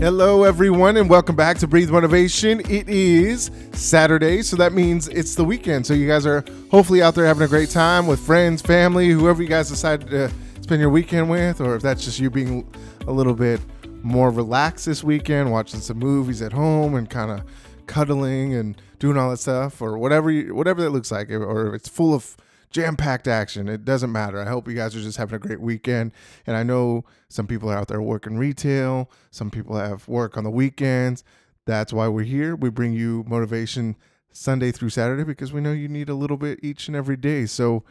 Hello, 0.00 0.44
everyone, 0.44 0.96
and 0.96 1.10
welcome 1.10 1.36
back 1.36 1.58
to 1.58 1.66
Breathe 1.66 1.90
Motivation. 1.90 2.60
It 2.70 2.88
is 2.88 3.50
Saturday, 3.72 4.40
so 4.40 4.56
that 4.56 4.72
means 4.72 5.08
it's 5.08 5.34
the 5.34 5.44
weekend. 5.44 5.86
So, 5.86 5.92
you 5.92 6.08
guys 6.08 6.24
are 6.24 6.42
hopefully 6.70 7.02
out 7.02 7.14
there 7.14 7.26
having 7.26 7.42
a 7.42 7.48
great 7.48 7.68
time 7.68 8.06
with 8.06 8.18
friends, 8.18 8.62
family, 8.62 9.10
whoever 9.10 9.42
you 9.42 9.48
guys 9.48 9.68
decided 9.68 10.08
to 10.08 10.32
spend 10.62 10.80
your 10.80 10.88
weekend 10.88 11.28
with, 11.28 11.60
or 11.60 11.76
if 11.76 11.82
that's 11.82 12.02
just 12.02 12.18
you 12.18 12.30
being 12.30 12.66
a 13.08 13.12
little 13.12 13.34
bit 13.34 13.60
more 14.02 14.30
relaxed 14.30 14.86
this 14.86 15.04
weekend, 15.04 15.52
watching 15.52 15.80
some 15.80 15.98
movies 15.98 16.40
at 16.40 16.54
home 16.54 16.94
and 16.94 17.10
kind 17.10 17.30
of 17.30 17.42
cuddling 17.86 18.54
and 18.54 18.80
doing 19.00 19.18
all 19.18 19.28
that 19.28 19.36
stuff, 19.36 19.82
or 19.82 19.98
whatever 19.98 20.30
you, 20.30 20.54
whatever 20.54 20.80
that 20.80 20.90
looks 20.90 21.12
like, 21.12 21.30
or 21.30 21.68
if 21.68 21.74
it's 21.74 21.90
full 21.90 22.14
of 22.14 22.38
jam 22.70 22.96
packed 22.96 23.28
action. 23.28 23.68
It 23.68 23.84
doesn't 23.84 24.12
matter. 24.12 24.40
I 24.40 24.48
hope 24.48 24.68
you 24.68 24.74
guys 24.74 24.94
are 24.94 25.00
just 25.00 25.18
having 25.18 25.34
a 25.36 25.38
great 25.38 25.60
weekend. 25.60 26.12
And 26.46 26.56
I 26.56 26.62
know 26.62 27.04
some 27.28 27.46
people 27.46 27.70
are 27.70 27.76
out 27.76 27.88
there 27.88 28.02
working 28.02 28.38
retail, 28.38 29.10
some 29.30 29.50
people 29.50 29.76
have 29.76 30.06
work 30.08 30.36
on 30.36 30.44
the 30.44 30.50
weekends. 30.50 31.24
That's 31.66 31.92
why 31.92 32.08
we're 32.08 32.24
here. 32.24 32.56
We 32.56 32.70
bring 32.70 32.92
you 32.92 33.24
motivation 33.28 33.96
Sunday 34.32 34.72
through 34.72 34.90
Saturday 34.90 35.24
because 35.24 35.52
we 35.52 35.60
know 35.60 35.72
you 35.72 35.88
need 35.88 36.08
a 36.08 36.14
little 36.14 36.36
bit 36.36 36.60
each 36.62 36.88
and 36.88 36.96
every 36.96 37.16
day. 37.16 37.46
So, 37.46 37.84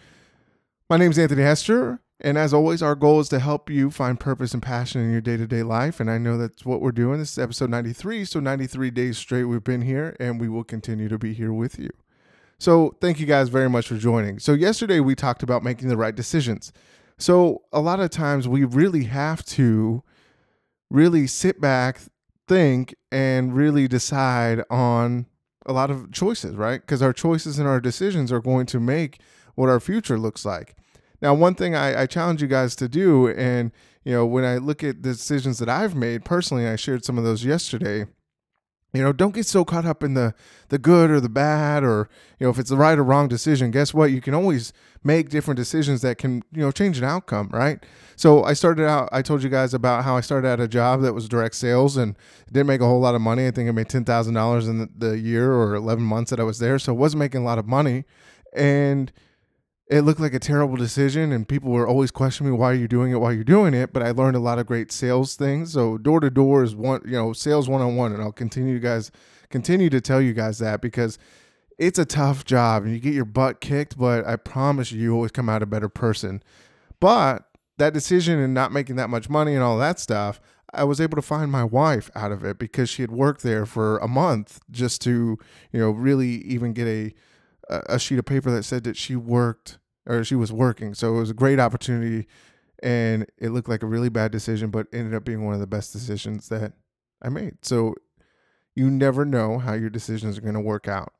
my 0.89 0.97
name 0.97 1.11
is 1.11 1.19
Anthony 1.19 1.43
Hester. 1.43 2.01
And 2.21 2.37
as 2.37 2.53
always, 2.53 2.81
our 2.81 2.95
goal 2.95 3.21
is 3.21 3.29
to 3.29 3.39
help 3.39 3.69
you 3.69 3.91
find 3.91 4.19
purpose 4.19 4.53
and 4.53 4.61
passion 4.61 5.01
in 5.01 5.11
your 5.11 5.21
day 5.21 5.37
to 5.37 5.47
day 5.47 5.63
life. 5.63 5.99
And 5.99 6.09
I 6.09 6.17
know 6.17 6.37
that's 6.37 6.65
what 6.65 6.81
we're 6.81 6.91
doing. 6.91 7.19
This 7.19 7.33
is 7.33 7.39
episode 7.39 7.69
93. 7.69 8.25
So, 8.25 8.39
93 8.39 8.91
days 8.91 9.17
straight 9.17 9.45
we've 9.45 9.63
been 9.63 9.83
here, 9.83 10.15
and 10.19 10.41
we 10.41 10.49
will 10.49 10.63
continue 10.63 11.07
to 11.07 11.17
be 11.17 11.33
here 11.33 11.53
with 11.53 11.79
you. 11.79 11.91
So, 12.59 12.97
thank 12.99 13.21
you 13.21 13.25
guys 13.25 13.47
very 13.47 13.69
much 13.69 13.87
for 13.87 13.95
joining. 13.95 14.37
So, 14.37 14.51
yesterday 14.53 14.99
we 14.99 15.15
talked 15.15 15.43
about 15.43 15.63
making 15.63 15.87
the 15.87 15.95
right 15.95 16.13
decisions. 16.13 16.73
So, 17.17 17.63
a 17.71 17.79
lot 17.79 18.01
of 18.01 18.09
times 18.09 18.49
we 18.49 18.65
really 18.65 19.05
have 19.05 19.45
to 19.45 20.03
really 20.91 21.25
sit 21.25 21.61
back, 21.61 22.01
think, 22.49 22.95
and 23.13 23.55
really 23.55 23.87
decide 23.87 24.61
on 24.69 25.25
a 25.65 25.71
lot 25.71 25.89
of 25.89 26.11
choices, 26.11 26.57
right? 26.57 26.81
Because 26.81 27.01
our 27.01 27.13
choices 27.13 27.59
and 27.59 27.67
our 27.67 27.79
decisions 27.79 28.29
are 28.29 28.41
going 28.41 28.65
to 28.67 28.79
make 28.81 29.21
what 29.55 29.69
our 29.69 29.79
future 29.79 30.19
looks 30.19 30.43
like. 30.43 30.75
Now, 31.21 31.33
one 31.33 31.55
thing 31.55 31.75
I, 31.75 32.01
I 32.01 32.05
challenge 32.07 32.41
you 32.41 32.49
guys 32.49 32.75
to 32.77 32.89
do, 32.89 33.29
and 33.29 33.71
you 34.03 34.11
know, 34.11 34.25
when 34.25 34.43
I 34.43 34.57
look 34.57 34.83
at 34.83 35.03
the 35.03 35.11
decisions 35.11 35.59
that 35.59 35.69
I've 35.69 35.95
made 35.95 36.25
personally, 36.25 36.67
I 36.67 36.75
shared 36.75 37.05
some 37.05 37.17
of 37.17 37.23
those 37.23 37.45
yesterday 37.45 38.05
you 38.93 39.03
know 39.03 39.13
don't 39.13 39.33
get 39.33 39.45
so 39.45 39.63
caught 39.63 39.85
up 39.85 40.03
in 40.03 40.13
the 40.13 40.33
the 40.69 40.77
good 40.77 41.11
or 41.11 41.19
the 41.19 41.29
bad 41.29 41.83
or 41.83 42.09
you 42.39 42.45
know 42.45 42.51
if 42.51 42.57
it's 42.57 42.69
the 42.69 42.77
right 42.77 42.97
or 42.97 43.03
wrong 43.03 43.27
decision 43.27 43.71
guess 43.71 43.93
what? 43.93 44.11
You 44.11 44.21
can 44.21 44.33
always 44.33 44.73
make 45.03 45.29
different 45.29 45.57
decisions 45.57 46.01
that 46.01 46.17
can 46.17 46.43
you 46.51 46.61
know 46.61 46.71
change 46.71 46.97
an 46.97 47.03
outcome 47.03 47.49
right? 47.51 47.83
So 48.15 48.43
i 48.43 48.53
started 48.53 48.85
out 48.85 49.09
i 49.11 49.21
told 49.21 49.43
you 49.43 49.49
guys 49.49 49.73
about 49.73 50.03
how 50.03 50.17
i 50.17 50.21
started 50.21 50.47
at 50.47 50.59
a 50.59 50.67
job 50.67 51.01
that 51.01 51.13
was 51.13 51.29
direct 51.29 51.55
sales 51.55 51.97
and 51.97 52.15
didn't 52.51 52.67
make 52.67 52.81
a 52.81 52.85
whole 52.85 52.99
lot 52.99 53.15
of 53.15 53.21
money. 53.21 53.47
I 53.47 53.51
think 53.51 53.69
i 53.69 53.71
made 53.71 53.87
$10000 53.87 54.69
in 54.69 54.79
the, 54.79 54.89
the 54.97 55.19
year 55.19 55.53
or 55.53 55.75
11 55.75 56.03
months 56.03 56.31
that 56.31 56.39
i 56.39 56.43
was 56.43 56.59
there. 56.59 56.79
So 56.79 56.93
I 56.93 56.97
wasn't 56.97 57.19
making 57.19 57.41
a 57.41 57.45
lot 57.45 57.59
of 57.59 57.67
money. 57.67 58.05
And 58.53 59.11
it 59.89 60.01
looked 60.01 60.19
like 60.19 60.35
a 60.35 60.39
terrible 60.39 60.75
decision 60.75 61.31
and 61.31 61.47
people 61.47 61.71
were 61.71 61.87
always 61.87 62.11
questioning 62.11 62.53
me 62.53 62.57
why 62.57 62.71
are 62.71 62.75
you 62.75 62.87
doing 62.87 63.11
it? 63.11 63.15
Why 63.15 63.31
you're 63.31 63.43
doing 63.43 63.73
it? 63.73 63.91
But 63.91 64.03
i 64.03 64.11
learned 64.11 64.35
a 64.35 64.39
lot 64.39 64.59
of 64.59 64.67
great 64.67 64.91
sales 64.91 65.35
things. 65.35 65.73
So 65.73 65.97
door 65.97 66.19
to 66.19 66.29
door 66.29 66.63
is 66.63 66.75
one 66.75 67.01
you 67.05 67.13
know 67.13 67.33
sales 67.33 67.67
one-on-one 67.67 68.13
and 68.13 68.21
i'll 68.21 68.31
continue 68.31 68.73
you 68.73 68.79
guys 68.79 69.11
continue 69.49 69.89
to 69.89 69.99
tell 69.99 70.21
you 70.21 70.33
guys 70.33 70.59
that 70.59 70.79
because 70.79 71.17
it's 71.79 71.97
a 71.97 72.05
tough 72.05 72.45
job 72.45 72.83
and 72.83 72.93
you 72.93 72.99
get 72.99 73.13
your 73.13 73.25
butt 73.25 73.61
kicked 73.61 73.97
but 73.97 74.25
i 74.27 74.35
promise 74.35 74.91
you 74.91 75.01
you 75.01 75.13
always 75.13 75.31
come 75.31 75.49
out 75.49 75.63
a 75.63 75.65
better 75.65 75.89
person. 75.89 76.43
But 76.99 77.45
that 77.77 77.93
decision 77.93 78.39
and 78.39 78.53
not 78.53 78.71
making 78.71 78.97
that 78.97 79.09
much 79.09 79.29
money 79.29 79.55
and 79.55 79.63
all 79.63 79.77
that 79.79 79.99
stuff 79.99 80.39
I 80.71 80.83
was 80.83 81.01
able 81.01 81.15
to 81.15 81.23
find 81.23 81.51
my 81.51 81.63
wife 81.63 82.11
out 82.13 82.31
of 82.31 82.43
it 82.43 82.59
because 82.59 82.91
she 82.91 83.01
had 83.01 83.09
worked 83.09 83.41
there 83.41 83.65
for 83.65 83.97
a 83.97 84.07
month 84.07 84.59
just 84.69 85.01
to, 85.01 85.39
you 85.71 85.79
know, 85.79 85.89
really 85.89 86.43
even 86.43 86.73
get 86.73 86.87
a 86.87 87.13
a 87.69 87.99
sheet 87.99 88.19
of 88.19 88.25
paper 88.25 88.51
that 88.51 88.63
said 88.63 88.83
that 88.83 88.97
she 88.97 89.15
worked 89.15 89.78
or 90.05 90.23
she 90.23 90.35
was 90.35 90.51
working. 90.51 90.93
So 90.93 91.15
it 91.15 91.19
was 91.19 91.29
a 91.29 91.35
great 91.35 91.59
opportunity 91.59 92.27
and 92.81 93.25
it 93.37 93.49
looked 93.49 93.69
like 93.69 93.83
a 93.83 93.87
really 93.87 94.09
bad 94.09 94.31
decision, 94.31 94.69
but 94.69 94.87
ended 94.93 95.13
up 95.13 95.25
being 95.25 95.45
one 95.45 95.53
of 95.53 95.59
the 95.59 95.67
best 95.67 95.93
decisions 95.93 96.49
that 96.49 96.73
I 97.21 97.29
made. 97.29 97.57
So 97.63 97.95
you 98.75 98.89
never 98.89 99.25
know 99.25 99.59
how 99.59 99.73
your 99.73 99.89
decisions 99.89 100.37
are 100.37 100.41
going 100.41 100.53
to 100.53 100.59
work 100.61 100.87
out. 100.87 101.13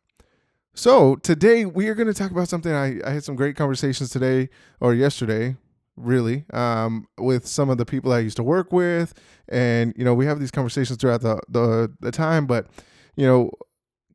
So 0.74 1.16
today 1.18 1.66
we 1.66 1.90
are 1.90 1.96
going 1.96 2.08
to 2.08 2.14
talk 2.14 2.32
about 2.32 2.48
something 2.48 2.72
I, 2.72 3.00
I 3.06 3.12
had 3.12 3.24
some 3.24 3.36
great 3.36 3.56
conversations 3.56 4.12
today 4.12 4.50
or 4.80 4.94
yesterday, 4.94 5.58
really, 5.98 6.46
um, 6.54 7.08
with 7.18 7.46
some 7.46 7.70
of 7.70 7.78
the 7.78 7.86
people 7.86 8.14
I 8.14 8.20
used 8.20 8.38
to 8.38 8.44
work 8.44 8.72
with. 8.72 9.14
And, 9.50 9.94
you 9.98 10.06
know, 10.06 10.14
we 10.14 10.26
have 10.26 10.40
these 10.40 10.52
conversations 10.52 10.98
throughout 10.98 11.22
the, 11.22 11.42
the, 11.50 11.92
the 12.00 12.12
time, 12.12 12.46
but, 12.46 12.68
you 13.18 13.26
know, 13.26 13.52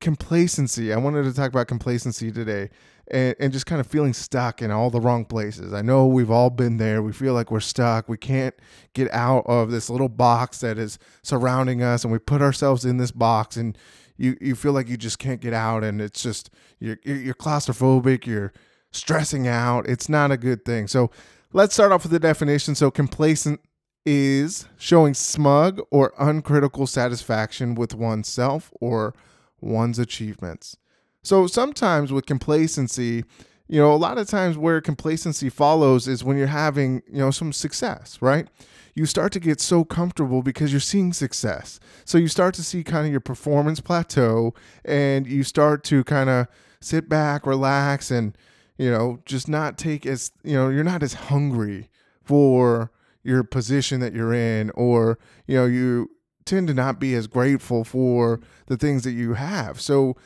complacency. 0.00 0.92
I 0.92 0.97
wanted 0.97 1.24
to 1.24 1.34
talk 1.34 1.50
about 1.50 1.66
complacency 1.69 2.32
today 2.32 2.70
and, 3.10 3.34
and 3.38 3.53
just 3.53 3.66
kind 3.66 3.81
of 3.81 3.87
feeling 3.87 4.12
stuck 4.12 4.62
in 4.62 4.70
all 4.70 4.91
the 4.91 5.00
wrong 5.00 5.25
places. 5.25 5.72
I 5.72 5.82
know 5.82 6.06
we've 6.06 6.31
all 6.31 6.50
been 6.50 6.78
there. 6.78 7.03
We 7.03 7.12
feel 7.12 7.34
like 7.34 7.50
we're 7.50 7.60
stuck. 7.60 8.09
We 8.09 8.16
can't 8.16 8.54
get 8.92 9.10
out 9.12 9.44
of 9.47 9.70
this 9.70 9.91
little 9.91 10.09
box 10.09 10.60
that 10.60 10.78
is 10.78 10.98
surrounding 11.22 11.82
us, 11.82 12.04
and 12.04 12.12
we 12.12 12.19
put 12.19 12.42
ourselves 12.42 12.84
in 12.84 12.97
this 12.97 13.10
box, 13.12 13.56
and 13.56 13.76
you, 14.16 14.37
you 14.41 14.54
feel 14.54 14.72
like 14.72 14.88
you 14.88 14.97
just 14.97 15.19
can't 15.19 15.41
get 15.41 15.53
out, 15.53 15.84
and 15.84 16.00
it's 16.00 16.22
just 16.22 16.50
you're, 16.78 16.98
you're 17.04 17.34
claustrophobic, 17.34 18.26
you're 18.26 18.53
stressing 18.91 19.47
out. 19.48 19.88
It's 19.88 20.09
not 20.09 20.31
a 20.31 20.36
good 20.36 20.65
thing. 20.65 20.86
So 20.86 21.10
let's 21.53 21.75
start 21.75 21.92
off 21.92 22.04
with 22.04 22.12
the 22.12 22.21
definition. 22.21 22.75
So, 22.75 22.91
complacent 22.91 23.60
is 24.06 24.66
showing 24.76 25.15
smug 25.15 25.81
or 25.91 26.12
uncritical 26.19 26.86
satisfaction 26.86 27.75
with 27.75 27.94
oneself 27.94 28.71
or 28.81 29.15
one's 29.60 29.98
achievements. 29.98 30.76
So 31.24 31.46
sometimes 31.46 32.12
with 32.12 32.26
complacency, 32.26 33.24
you 33.66 33.80
know, 33.80 33.92
a 33.92 33.96
lot 33.96 34.18
of 34.18 34.28
times 34.28 34.58
where 34.58 34.80
complacency 34.82 35.48
follows 35.48 36.06
is 36.06 36.22
when 36.22 36.36
you're 36.36 36.46
having, 36.46 37.02
you 37.10 37.18
know, 37.18 37.30
some 37.30 37.52
success, 37.52 38.18
right? 38.20 38.46
You 38.94 39.06
start 39.06 39.32
to 39.32 39.40
get 39.40 39.60
so 39.60 39.84
comfortable 39.84 40.42
because 40.42 40.70
you're 40.70 40.80
seeing 40.80 41.14
success. 41.14 41.80
So 42.04 42.18
you 42.18 42.28
start 42.28 42.54
to 42.54 42.62
see 42.62 42.84
kind 42.84 43.06
of 43.06 43.10
your 43.10 43.20
performance 43.20 43.80
plateau 43.80 44.54
and 44.84 45.26
you 45.26 45.42
start 45.42 45.82
to 45.84 46.04
kind 46.04 46.28
of 46.28 46.46
sit 46.80 47.08
back, 47.08 47.46
relax, 47.46 48.10
and, 48.10 48.36
you 48.76 48.91
know, 48.91 49.18
just 49.24 49.48
not 49.48 49.78
take 49.78 50.04
as, 50.04 50.30
you 50.44 50.54
know, 50.54 50.68
you're 50.68 50.84
not 50.84 51.02
as 51.02 51.14
hungry 51.14 51.88
for 52.22 52.92
your 53.22 53.42
position 53.42 54.00
that 54.00 54.12
you're 54.12 54.34
in 54.34 54.70
or, 54.74 55.18
you 55.46 55.56
know, 55.56 55.64
you 55.64 56.10
tend 56.44 56.68
to 56.68 56.74
not 56.74 57.00
be 57.00 57.14
as 57.14 57.26
grateful 57.26 57.82
for 57.82 58.41
the 58.66 58.76
things 58.76 59.04
that 59.04 59.12
you 59.12 59.32
have. 59.32 59.80
So 59.80 60.16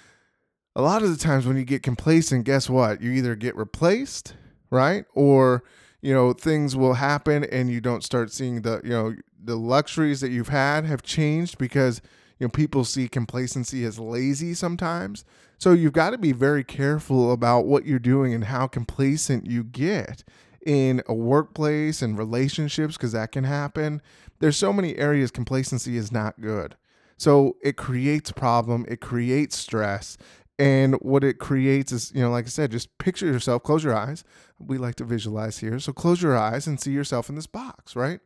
a 0.77 0.83
lot 0.83 1.03
of 1.03 1.11
the 1.11 1.17
times 1.17 1.47
when 1.47 1.57
you 1.57 1.65
get 1.65 1.83
complacent, 1.83 2.45
guess 2.45 2.69
what? 2.71 3.01
You 3.01 3.11
either 3.13 3.35
get 3.35 3.57
replaced, 3.57 4.35
right? 4.71 5.05
Or 5.15 5.65
you 6.01 6.15
know, 6.15 6.33
things 6.33 6.77
will 6.77 6.95
happen 6.95 7.45
and 7.45 7.71
you 7.71 7.81
don't 7.81 8.05
start 8.05 8.31
seeing 8.33 8.63
the, 8.63 8.81
you 8.85 8.91
know, 8.91 9.15
the 9.43 9.57
luxuries 9.57 10.21
that 10.21 10.31
you've 10.31 10.49
had 10.49 10.85
have 10.85 11.03
changed 11.03 11.59
because 11.59 12.01
you 12.39 12.47
know 12.47 12.51
people 12.51 12.85
see 12.85 13.09
complacency 13.09 13.85
as 13.85 13.99
lazy 13.99 14.55
sometimes. 14.55 15.25
So 15.59 15.73
you've 15.73 15.93
got 15.93 16.11
to 16.11 16.19
be 16.19 16.33
very 16.33 16.63
careful 16.63 17.33
about 17.33 17.67
what 17.67 17.85
you're 17.85 17.99
doing 17.99 18.33
and 18.33 18.45
how 18.45 18.69
complacent 18.69 19.47
you 19.47 19.65
get 19.65 20.23
in 20.65 21.03
a 21.09 21.15
workplace 21.15 22.03
and 22.03 22.17
relationships 22.19 22.97
because 22.97 23.13
that 23.13 23.33
can 23.33 23.45
happen. 23.45 24.03
There's 24.39 24.57
so 24.57 24.73
many 24.73 24.97
areas 24.97 25.31
complacency 25.31 25.97
is 25.97 26.13
not 26.13 26.41
good. 26.41 26.77
So 27.17 27.57
it 27.61 27.77
creates 27.77 28.31
problem, 28.31 28.87
it 28.89 29.01
creates 29.01 29.59
stress, 29.59 30.17
and 30.59 30.95
what 30.97 31.23
it 31.23 31.39
creates 31.39 31.93
is, 31.93 32.13
you 32.15 32.21
know, 32.21 32.31
like 32.31 32.47
I 32.47 32.49
said, 32.49 32.73
just 32.73 32.97
picture 32.99 33.27
yourself, 33.27 33.63
close 33.63 33.85
your 33.85 33.95
eyes. 33.95 34.25
We 34.59 34.77
like 34.77 34.97
to 34.97 35.05
visualize 35.05 35.59
here. 35.59 35.79
So 35.79 35.93
close 35.93 36.21
your 36.21 36.37
eyes 36.37 36.67
and 36.67 36.81
see 36.81 36.91
yourself 36.91 37.29
in 37.29 37.37
this 37.37 37.47
box, 37.47 37.95
right? 37.95 38.21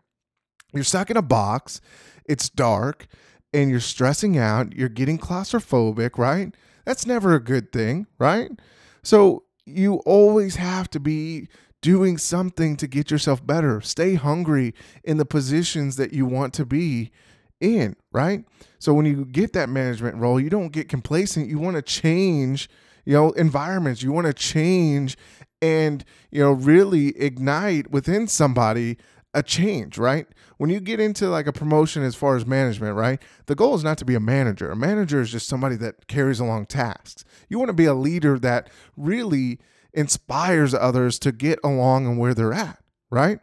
You're 0.73 0.85
stuck 0.85 1.11
in 1.11 1.19
a 1.19 1.23
box, 1.23 1.83
it's 2.25 2.49
dark, 2.49 3.07
and 3.53 3.71
you're 3.71 3.81
stressing 3.81 4.39
out, 4.39 4.75
you're 4.75 4.89
getting 4.89 5.19
claustrophobic, 5.19 6.17
right? 6.17 6.55
That's 6.87 7.07
never 7.07 7.35
a 7.35 7.43
good 7.43 7.71
thing, 7.71 8.07
right? 8.19 8.51
So 9.03 9.45
you 9.67 9.97
always 10.07 10.57
have 10.57 10.89
to 10.91 11.01
be 11.01 11.49
doing 11.83 12.17
something 12.17 12.77
to 12.77 12.87
get 12.87 13.11
yourself 13.11 13.47
better. 13.47 13.81
Stay 13.83 14.15
hungry 14.15 14.73
in 15.05 15.19
the 15.19 15.27
positions 15.27 15.97
that 15.97 16.15
you 16.15 16.25
want 16.25 16.55
to 16.55 16.65
be 16.65 17.11
in, 17.63 17.97
right? 18.13 18.45
So 18.79 18.93
when 18.93 19.07
you 19.07 19.25
get 19.25 19.53
that 19.55 19.69
management 19.69 20.17
role, 20.17 20.41
you 20.41 20.51
don't 20.51 20.73
get 20.73 20.89
complacent. 20.89 21.49
You 21.49 21.59
want 21.59 21.77
to 21.77 21.83
change, 21.83 22.69
you 23.05 23.15
know, 23.15 23.31
environments. 23.31 24.03
You 24.03 24.13
want 24.13 24.27
to 24.27 24.35
change 24.35 25.17
and, 25.63 26.05
you 26.31 26.43
know, 26.43 26.53
really 26.53 27.17
ignite 27.19 27.91
within 27.91 28.27
somebody 28.27 28.99
a 29.35 29.43
change, 29.43 29.97
right? 29.97 30.27
When 30.59 30.69
you 30.69 30.81
get 30.81 31.01
into 31.01 31.29
like 31.29 31.47
a 31.47 31.53
promotion 31.53 32.03
as 32.03 32.15
far 32.15 32.37
as 32.37 32.45
management, 32.45 32.97
right? 32.97 33.23
The 33.47 33.55
goal 33.55 33.75
is 33.75 33.85
not 33.85 33.99
to 33.99 34.05
be 34.05 34.15
a 34.15 34.21
manager. 34.21 34.71
A 34.71 34.77
manager 34.77 35.21
is 35.21 35.31
just 35.31 35.49
somebody 35.49 35.77
that 35.77 36.07
carries 36.07 36.41
along 36.41 36.67
tasks. 36.67 37.25
You 37.49 37.59
want 37.59 37.71
to 37.71 37.75
be 37.75 37.87
a 37.87 37.95
leader 37.95 38.39
that 38.41 38.69
really 38.97 39.59
inspires 39.95 40.75
others 40.75 41.19
to 41.21 41.33
get 41.33 41.59
along 41.65 42.07
and 42.07 42.19
where 42.19 42.35
they're 42.35 42.53
at, 42.53 42.79
right? 43.11 43.39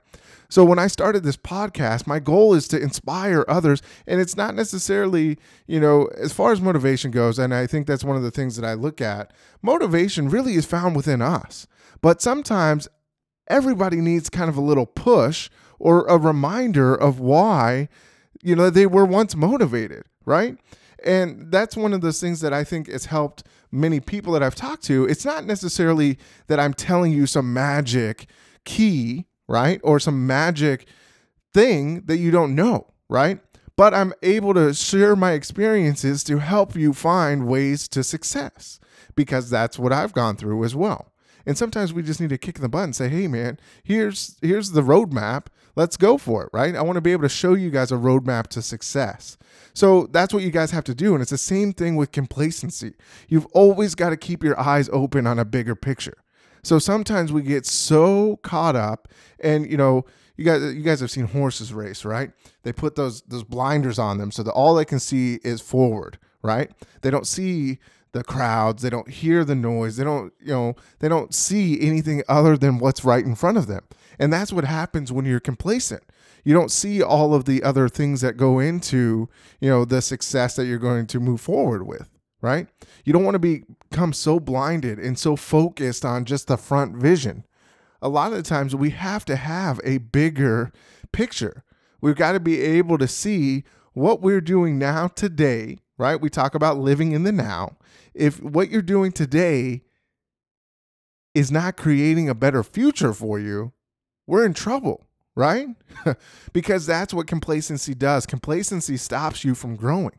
So 0.50 0.66
when 0.66 0.80
I 0.80 0.88
started 0.88 1.24
this 1.24 1.38
podcast, 1.38 2.08
my 2.08 2.20
goal 2.20 2.54
is 2.56 2.68
to 2.70 2.82
inspire 2.82 3.46
others. 3.48 3.82
And 4.08 4.20
it's 4.20 4.36
not 4.36 4.56
necessarily, 4.56 5.38
you 5.68 5.80
know, 5.80 6.08
as 6.18 6.34
far 6.34 6.52
as 6.52 6.60
motivation 6.60 7.12
goes, 7.12 7.38
and 7.38 7.54
I 7.54 7.68
think 7.68 7.86
that's 7.86 8.04
one 8.04 8.18
of 8.18 8.24
the 8.24 8.32
things 8.32 8.56
that 8.56 8.66
I 8.66 8.74
look 8.74 9.00
at, 9.00 9.32
motivation 9.62 10.30
really 10.30 10.56
is 10.56 10.66
found 10.66 10.96
within 10.96 11.22
us. 11.22 11.68
But 12.02 12.22
sometimes 12.22 12.88
everybody 13.48 13.98
needs 13.98 14.30
kind 14.30 14.50
of 14.50 14.58
a 14.58 14.62
little 14.62 14.86
push 14.88 15.50
or 15.78 16.06
a 16.08 16.18
reminder 16.18 16.96
of 16.96 17.20
why, 17.20 17.88
you 18.42 18.56
know, 18.56 18.70
they 18.70 18.86
were 18.86 19.06
once 19.06 19.36
motivated, 19.36 20.04
right? 20.26 20.58
And 21.04 21.52
that's 21.52 21.78
one 21.78 21.94
of 21.94 22.02
those 22.02 22.20
things 22.20 22.42
that 22.42 22.54
I 22.54 22.64
think 22.64 22.90
has 22.90 23.06
helped 23.06 23.44
many 23.72 24.00
people 24.00 24.34
that 24.34 24.44
I've 24.44 24.56
talked 24.56 24.84
to. 24.86 25.06
It's 25.06 25.26
not 25.26 25.46
necessarily 25.46 26.18
that 26.48 26.60
I'm 26.60 26.74
telling 26.74 27.14
you 27.14 27.26
some 27.28 27.54
magic 27.54 28.28
key 28.66 29.26
right? 29.50 29.82
Or 29.84 30.00
some 30.00 30.26
magic 30.26 30.88
thing 31.54 32.04
that 32.06 32.18
you 32.18 32.32
don't 32.32 32.56
know, 32.56 32.88
right? 33.10 33.40
But 33.76 33.94
I'm 33.94 34.14
able 34.22 34.54
to 34.54 34.74
share 34.74 35.16
my 35.16 35.32
experiences 35.32 36.24
to 36.26 36.38
help 36.38 36.76
you 36.76 36.94
find 36.94 37.48
ways 37.48 37.88
to 37.90 38.04
success 38.04 38.80
because 39.16 39.50
that's 39.50 39.80
what 39.80 39.92
I've 39.92 40.14
gone 40.14 40.36
through 40.36 40.64
as 40.64 40.76
well. 40.76 41.12
And 41.46 41.58
sometimes 41.58 41.94
we 41.94 42.04
just 42.04 42.22
need 42.22 42.30
to 42.30 42.38
kick 42.38 42.60
the 42.60 42.70
butt 42.70 42.84
and 42.84 42.96
say, 42.96 43.10
"Hey, 43.10 43.28
man, 43.28 43.58
here's 43.84 44.36
here's 44.42 44.72
the 44.72 44.82
roadmap. 44.82 45.48
Let's 45.76 45.98
go 45.98 46.18
for 46.18 46.44
it." 46.44 46.50
Right? 46.54 46.76
I 46.76 46.82
want 46.82 46.98
to 46.98 47.02
be 47.02 47.14
able 47.14 47.24
to 47.24 47.30
show 47.30 47.54
you 47.54 47.72
guys 47.72 47.92
a 47.92 47.96
roadmap 47.96 48.48
to 48.48 48.62
success. 48.62 49.38
So 49.74 50.08
that's 50.12 50.34
what 50.34 50.44
you 50.44 50.52
guys 50.52 50.72
have 50.72 50.84
to 50.84 50.94
do, 50.94 51.14
and 51.14 51.22
it's 51.22 51.32
the 51.32 51.38
same 51.38 51.74
thing 51.74 51.96
with 51.96 52.12
complacency. 52.12 52.94
You've 53.30 53.48
always 53.48 53.96
got 53.96 54.10
to 54.10 54.18
keep 54.18 54.44
your 54.44 54.60
eyes 54.60 54.90
open 54.92 55.26
on 55.26 55.40
a 55.40 55.46
bigger 55.46 55.76
picture. 55.76 56.18
So 56.64 56.80
sometimes 56.80 57.32
we 57.32 57.42
get 57.42 57.66
so 57.66 58.38
caught 58.38 58.76
up, 58.76 59.08
and 59.40 59.70
you 59.70 59.78
know, 59.78 60.06
you 60.38 60.46
guys, 60.46 60.62
you 60.74 60.82
guys 60.82 61.00
have 61.02 61.12
seen 61.12 61.26
horses 61.26 61.74
race, 61.74 62.06
right? 62.06 62.32
They 62.64 62.74
put 62.74 62.96
those 62.96 63.22
those 63.24 63.44
blinders 63.44 64.00
on 64.00 64.18
them 64.18 64.32
so 64.32 64.44
that 64.44 64.52
all 64.52 64.76
they 64.76 64.86
can 64.86 65.00
see 65.00 65.40
is 65.44 65.62
forward, 65.62 66.18
right? 66.42 66.72
They 67.02 67.12
don't 67.12 67.28
see 67.28 67.80
the 68.12 68.24
crowds, 68.24 68.82
they 68.82 68.90
don't 68.90 69.10
hear 69.10 69.44
the 69.46 69.56
noise, 69.56 69.98
they 69.98 70.04
don't, 70.04 70.34
you 70.40 70.52
know, 70.52 70.76
they 71.00 71.08
don't 71.08 71.34
see 71.34 71.80
anything 71.80 72.24
other 72.28 72.58
than 72.58 72.80
what's 72.80 73.06
right 73.06 73.24
in 73.24 73.36
front 73.36 73.58
of 73.58 73.68
them. 73.68 73.84
And 74.18 74.34
that's 74.34 74.52
what 74.52 74.64
happens 74.66 75.12
when 75.12 75.26
you're 75.26 75.40
complacent. 75.40 76.04
You 76.44 76.54
don't 76.54 76.72
see 76.72 77.04
all 77.04 77.36
of 77.36 77.46
the 77.46 77.62
other 77.62 77.88
things 77.88 78.22
that 78.22 78.36
go 78.36 78.60
into, 78.60 79.30
you 79.60 79.70
know, 79.70 79.86
the 79.86 80.02
success 80.02 80.56
that 80.56 80.66
you're 80.66 80.80
going 80.80 81.06
to 81.08 81.20
move 81.20 81.42
forward 81.42 81.86
with 81.86 82.10
right? 82.42 82.68
You 83.06 83.14
don't 83.14 83.24
want 83.24 83.36
to 83.36 83.40
be, 83.40 83.64
become 83.90 84.14
so 84.14 84.40
blinded 84.40 85.00
and 85.00 85.18
so 85.18 85.36
focused 85.36 86.06
on 86.06 86.26
just 86.26 86.48
the 86.48 86.58
front 86.58 86.96
vision. 86.96 87.46
A 88.02 88.10
lot 88.10 88.32
of 88.32 88.38
the 88.38 88.44
times 88.44 88.76
we 88.76 88.92
have 88.92 89.26
to 89.26 89.36
have 89.36 89.80
a 89.84 89.98
bigger 89.98 90.72
picture. 91.12 91.64
We've 92.02 92.16
got 92.16 92.34
to 92.34 92.40
be 92.40 92.62
able 92.62 92.98
to 92.98 93.08
see 93.08 93.64
what 93.94 94.22
we're 94.22 94.42
doing 94.42 94.80
now 94.80 95.08
today, 95.08 95.80
right? 95.98 96.20
We 96.20 96.30
talk 96.30 96.56
about 96.56 96.78
living 96.78 97.12
in 97.12 97.24
the 97.24 97.32
now. 97.32 97.78
If 98.14 98.42
what 98.42 98.70
you're 98.70 98.82
doing 98.82 99.12
today 99.12 99.84
is 101.36 101.52
not 101.52 101.78
creating 101.78 102.30
a 102.30 102.36
better 102.36 102.64
future 102.64 103.14
for 103.14 103.40
you, 103.40 103.74
we're 104.28 104.46
in 104.46 104.54
trouble, 104.54 105.08
right? 105.36 105.68
because 106.54 106.86
that's 106.86 107.14
what 107.14 107.28
complacency 107.28 107.94
does. 107.94 108.26
Complacency 108.26 108.96
stops 108.96 109.44
you 109.44 109.56
from 109.56 109.76
growing. 109.76 110.19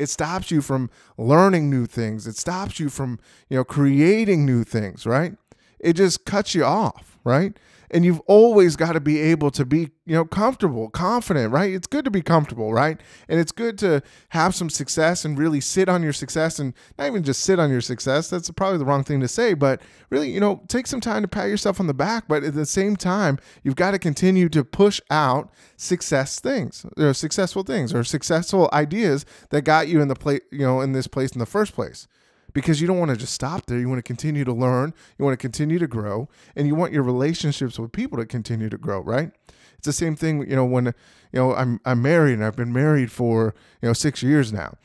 It 0.00 0.08
stops 0.08 0.50
you 0.50 0.62
from 0.62 0.88
learning 1.18 1.68
new 1.68 1.86
things. 1.86 2.26
It 2.26 2.36
stops 2.36 2.80
you 2.80 2.88
from, 2.88 3.18
you 3.48 3.58
know, 3.58 3.64
creating 3.64 4.46
new 4.46 4.64
things, 4.64 5.04
right? 5.04 5.34
It 5.78 5.92
just 5.94 6.24
cuts 6.24 6.54
you 6.54 6.64
off, 6.64 7.18
right? 7.22 7.56
And 7.90 8.04
you've 8.04 8.20
always 8.20 8.76
got 8.76 8.92
to 8.92 9.00
be 9.00 9.20
able 9.20 9.50
to 9.50 9.64
be 9.64 9.90
you 10.06 10.14
know 10.14 10.24
comfortable 10.24 10.90
confident 10.90 11.52
right? 11.52 11.72
It's 11.72 11.86
good 11.86 12.04
to 12.04 12.10
be 12.10 12.22
comfortable 12.22 12.72
right? 12.72 13.00
And 13.28 13.40
it's 13.40 13.52
good 13.52 13.78
to 13.78 14.02
have 14.30 14.54
some 14.54 14.70
success 14.70 15.24
and 15.24 15.38
really 15.38 15.60
sit 15.60 15.88
on 15.88 16.02
your 16.02 16.12
success 16.12 16.58
and 16.58 16.74
not 16.98 17.06
even 17.06 17.22
just 17.22 17.42
sit 17.42 17.58
on 17.58 17.70
your 17.70 17.80
success 17.80 18.30
that's 18.30 18.50
probably 18.50 18.78
the 18.78 18.84
wrong 18.84 19.04
thing 19.04 19.20
to 19.20 19.28
say 19.28 19.54
but 19.54 19.80
really 20.10 20.30
you 20.30 20.40
know 20.40 20.62
take 20.68 20.86
some 20.86 21.00
time 21.00 21.22
to 21.22 21.28
pat 21.28 21.48
yourself 21.48 21.80
on 21.80 21.86
the 21.86 21.94
back 21.94 22.24
but 22.28 22.42
at 22.42 22.54
the 22.54 22.66
same 22.66 22.96
time 22.96 23.38
you've 23.62 23.76
got 23.76 23.92
to 23.92 23.98
continue 23.98 24.48
to 24.48 24.64
push 24.64 25.00
out 25.10 25.50
success 25.76 26.40
things 26.40 26.84
or 26.96 27.14
successful 27.14 27.62
things 27.62 27.94
or 27.94 28.04
successful 28.04 28.68
ideas 28.72 29.24
that 29.50 29.62
got 29.62 29.88
you 29.88 30.00
in 30.00 30.08
the 30.08 30.14
place 30.14 30.40
you 30.50 30.60
know 30.60 30.80
in 30.80 30.92
this 30.92 31.06
place 31.06 31.32
in 31.32 31.38
the 31.38 31.46
first 31.46 31.74
place 31.74 32.06
because 32.52 32.80
you 32.80 32.86
don't 32.86 32.98
want 32.98 33.10
to 33.10 33.16
just 33.16 33.32
stop 33.32 33.66
there. 33.66 33.78
You 33.78 33.88
want 33.88 33.98
to 33.98 34.02
continue 34.02 34.44
to 34.44 34.52
learn, 34.52 34.94
you 35.18 35.24
want 35.24 35.32
to 35.32 35.42
continue 35.42 35.78
to 35.78 35.86
grow, 35.86 36.28
and 36.56 36.66
you 36.66 36.74
want 36.74 36.92
your 36.92 37.02
relationships 37.02 37.78
with 37.78 37.92
people 37.92 38.18
to 38.18 38.26
continue 38.26 38.68
to 38.68 38.78
grow, 38.78 39.00
right? 39.00 39.32
It's 39.78 39.86
the 39.86 39.92
same 39.92 40.14
thing, 40.16 40.48
you 40.48 40.56
know, 40.56 40.64
when 40.64 40.86
you 40.86 40.92
know 41.32 41.54
I'm 41.54 41.80
I'm 41.84 42.02
married 42.02 42.34
and 42.34 42.44
I've 42.44 42.56
been 42.56 42.72
married 42.72 43.10
for, 43.10 43.54
you 43.80 43.88
know, 43.88 43.92
6 43.92 44.22
years 44.22 44.52
now. 44.52 44.76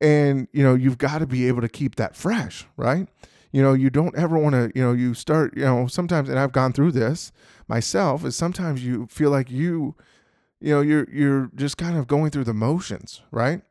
And, 0.00 0.48
you 0.52 0.62
know, 0.62 0.74
you've 0.74 0.98
got 0.98 1.18
to 1.18 1.26
be 1.26 1.48
able 1.48 1.62
to 1.62 1.68
keep 1.68 1.96
that 1.96 2.14
fresh, 2.14 2.66
right? 2.76 3.08
You 3.52 3.62
know, 3.62 3.72
you 3.72 3.88
don't 3.90 4.14
ever 4.16 4.36
want 4.36 4.54
to, 4.54 4.70
you 4.74 4.82
know, 4.82 4.92
you 4.92 5.14
start, 5.14 5.56
you 5.56 5.64
know, 5.64 5.86
sometimes 5.86 6.28
and 6.28 6.38
I've 6.38 6.52
gone 6.52 6.72
through 6.72 6.92
this 6.92 7.32
myself 7.68 8.24
is 8.24 8.36
sometimes 8.36 8.84
you 8.84 9.06
feel 9.06 9.30
like 9.30 9.50
you 9.50 9.94
you 10.60 10.70
know, 10.70 10.80
you're 10.80 11.06
you're 11.10 11.50
just 11.54 11.76
kind 11.76 11.96
of 11.96 12.06
going 12.06 12.30
through 12.30 12.44
the 12.44 12.54
motions, 12.54 13.22
right? 13.30 13.62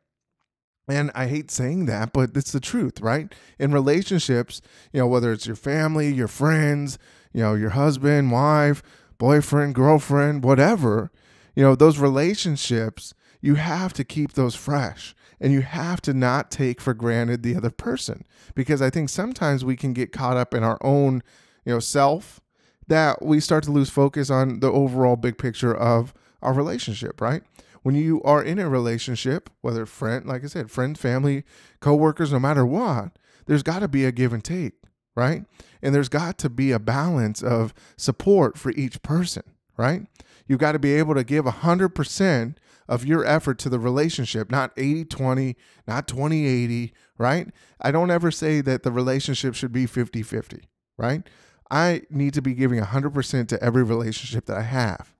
And 0.86 1.10
I 1.14 1.28
hate 1.28 1.50
saying 1.50 1.86
that, 1.86 2.12
but 2.12 2.36
it's 2.36 2.52
the 2.52 2.60
truth, 2.60 3.00
right? 3.00 3.32
In 3.58 3.72
relationships, 3.72 4.60
you 4.92 5.00
know, 5.00 5.06
whether 5.06 5.32
it's 5.32 5.46
your 5.46 5.56
family, 5.56 6.12
your 6.12 6.28
friends, 6.28 6.98
you 7.32 7.40
know, 7.42 7.54
your 7.54 7.70
husband, 7.70 8.30
wife, 8.30 8.82
boyfriend, 9.16 9.74
girlfriend, 9.74 10.44
whatever, 10.44 11.10
you 11.54 11.62
know, 11.62 11.74
those 11.74 11.98
relationships, 11.98 13.14
you 13.40 13.54
have 13.54 13.92
to 13.94 14.04
keep 14.04 14.32
those 14.32 14.54
fresh 14.54 15.14
and 15.40 15.52
you 15.52 15.62
have 15.62 16.00
to 16.02 16.14
not 16.14 16.50
take 16.50 16.80
for 16.80 16.94
granted 16.94 17.42
the 17.42 17.56
other 17.56 17.70
person 17.70 18.24
because 18.54 18.80
I 18.82 18.90
think 18.90 19.08
sometimes 19.08 19.64
we 19.64 19.76
can 19.76 19.92
get 19.92 20.12
caught 20.12 20.36
up 20.36 20.54
in 20.54 20.62
our 20.62 20.78
own, 20.82 21.22
you 21.64 21.72
know, 21.72 21.80
self 21.80 22.40
that 22.86 23.22
we 23.22 23.40
start 23.40 23.64
to 23.64 23.70
lose 23.70 23.90
focus 23.90 24.30
on 24.30 24.60
the 24.60 24.70
overall 24.70 25.16
big 25.16 25.38
picture 25.38 25.74
of 25.74 26.12
our 26.42 26.52
relationship, 26.52 27.20
right? 27.20 27.42
When 27.84 27.94
you 27.94 28.22
are 28.22 28.42
in 28.42 28.58
a 28.58 28.68
relationship, 28.68 29.50
whether 29.60 29.84
friend, 29.84 30.24
like 30.24 30.42
I 30.42 30.46
said, 30.46 30.70
friend, 30.70 30.98
family, 30.98 31.44
coworkers, 31.80 32.32
no 32.32 32.38
matter 32.38 32.64
what, 32.64 33.18
there's 33.44 33.62
got 33.62 33.80
to 33.80 33.88
be 33.88 34.06
a 34.06 34.10
give 34.10 34.32
and 34.32 34.42
take, 34.42 34.72
right? 35.14 35.44
And 35.82 35.94
there's 35.94 36.08
got 36.08 36.38
to 36.38 36.48
be 36.48 36.72
a 36.72 36.78
balance 36.78 37.42
of 37.42 37.74
support 37.98 38.56
for 38.56 38.72
each 38.72 39.02
person, 39.02 39.42
right? 39.76 40.06
You've 40.48 40.60
got 40.60 40.72
to 40.72 40.78
be 40.78 40.94
able 40.94 41.14
to 41.14 41.24
give 41.24 41.44
100% 41.44 42.56
of 42.88 43.04
your 43.04 43.22
effort 43.26 43.58
to 43.58 43.68
the 43.68 43.78
relationship, 43.78 44.50
not 44.50 44.72
80 44.78 45.04
20, 45.04 45.56
not 45.86 46.08
20 46.08 46.46
80, 46.46 46.92
right? 47.18 47.48
I 47.82 47.90
don't 47.90 48.10
ever 48.10 48.30
say 48.30 48.62
that 48.62 48.82
the 48.82 48.92
relationship 48.92 49.54
should 49.54 49.72
be 49.72 49.84
50 49.84 50.22
50, 50.22 50.62
right? 50.96 51.22
I 51.70 52.02
need 52.08 52.32
to 52.32 52.42
be 52.42 52.54
giving 52.54 52.80
100% 52.80 53.48
to 53.48 53.62
every 53.62 53.82
relationship 53.82 54.46
that 54.46 54.56
I 54.56 54.62
have 54.62 55.13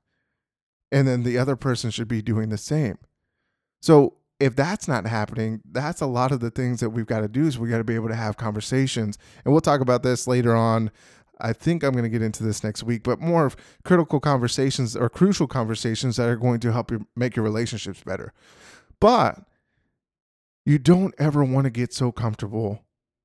and 0.94 1.08
then 1.08 1.24
the 1.24 1.36
other 1.36 1.56
person 1.56 1.90
should 1.90 2.06
be 2.06 2.22
doing 2.22 2.50
the 2.50 2.56
same. 2.56 2.96
So 3.82 4.14
if 4.38 4.54
that's 4.54 4.86
not 4.86 5.06
happening, 5.06 5.60
that's 5.68 6.00
a 6.00 6.06
lot 6.06 6.30
of 6.30 6.38
the 6.38 6.52
things 6.52 6.78
that 6.78 6.90
we've 6.90 7.04
got 7.04 7.20
to 7.20 7.28
do 7.28 7.46
is 7.46 7.58
we 7.58 7.68
got 7.68 7.78
to 7.78 7.84
be 7.84 7.96
able 7.96 8.08
to 8.08 8.14
have 8.14 8.36
conversations. 8.36 9.18
And 9.44 9.52
we'll 9.52 9.60
talk 9.60 9.80
about 9.80 10.04
this 10.04 10.28
later 10.28 10.54
on. 10.54 10.92
I 11.40 11.52
think 11.52 11.82
I'm 11.82 11.92
going 11.92 12.04
to 12.04 12.08
get 12.08 12.22
into 12.22 12.44
this 12.44 12.62
next 12.62 12.84
week, 12.84 13.02
but 13.02 13.20
more 13.20 13.44
of 13.44 13.56
critical 13.84 14.20
conversations 14.20 14.94
or 14.94 15.10
crucial 15.10 15.48
conversations 15.48 16.16
that 16.16 16.28
are 16.28 16.36
going 16.36 16.60
to 16.60 16.70
help 16.70 16.92
you 16.92 17.08
make 17.16 17.34
your 17.34 17.44
relationships 17.44 18.04
better. 18.04 18.32
But 19.00 19.40
you 20.64 20.78
don't 20.78 21.12
ever 21.18 21.42
want 21.42 21.64
to 21.64 21.70
get 21.70 21.92
so 21.92 22.12
comfortable 22.12 22.84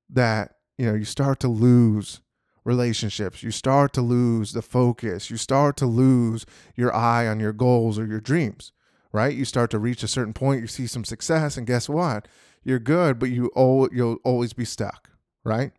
that, 0.10 0.56
you 0.80 0.88
know, 0.88 0.96
you 0.96 1.06
start 1.06 1.40
to 1.42 1.48
lose 1.48 2.22
relationships. 2.70 3.42
You 3.42 3.50
start 3.50 3.92
to 3.94 4.02
lose 4.02 4.54
the 4.54 4.62
focus. 4.62 5.32
You 5.32 5.38
start 5.38 5.76
to 5.78 5.88
lose 5.88 6.46
your 6.76 6.96
eye 6.96 7.28
on 7.28 7.40
your 7.40 7.52
goals 7.52 7.98
or 7.98 8.06
your 8.06 8.22
dreams, 8.22 8.72
right? 9.12 9.36
You 9.36 9.44
start 9.44 9.72
to 9.72 9.80
reach 9.80 10.04
a 10.04 10.08
certain 10.08 10.34
point, 10.34 10.62
you 10.62 10.68
see 10.68 10.86
some 10.86 11.04
success, 11.04 11.58
and 11.58 11.66
guess 11.66 11.90
what? 11.90 12.28
You're 12.64 12.80
good, 12.80 13.18
but 13.18 13.30
you 13.30 13.50
you'll 13.92 14.18
always 14.24 14.54
be 14.54 14.66
stuck, 14.66 15.10
right? 15.44 15.72